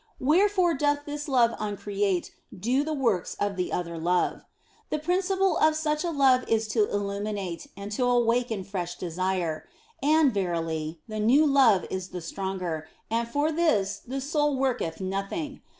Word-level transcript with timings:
Wherefore 0.19 0.73
doth 0.73 1.05
this 1.05 1.27
love 1.27 1.53
uncreate 1.59 2.31
do 2.59 2.83
the 2.83 2.91
works 2.91 3.35
of 3.39 3.55
the 3.55 3.71
other 3.71 3.99
love. 3.99 4.43
The 4.89 4.97
principle 4.97 5.57
of 5.57 5.75
such 5.75 6.03
a 6.03 6.09
love 6.09 6.43
is 6.49 6.67
to 6.69 6.89
illuminate, 6.89 7.67
and 7.77 7.91
to 7.91 8.05
awaken 8.05 8.63
fresh 8.63 8.95
desire. 8.97 9.67
And, 10.01 10.33
verily, 10.33 11.01
the 11.07 11.19
new 11.19 11.45
love 11.45 11.85
is 11.91 12.07
the 12.09 12.21
stronger, 12.21 12.87
and 13.11 13.27
for 13.27 13.51
this 13.51 13.99
the 13.99 14.21
soul 14.21 14.57
worketh 14.57 15.01
nothing. 15.01 15.61